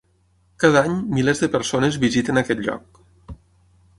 [0.63, 3.01] Cada any milers de persones visiten aquest lloc.